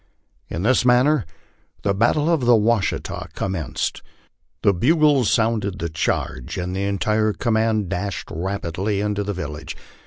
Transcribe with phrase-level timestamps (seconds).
[0.49, 1.27] In this manner
[1.83, 4.01] the battle of the Washita commenced.
[4.63, 9.77] The bugles sounded the charge, and the entire command dashed rapidly into the village.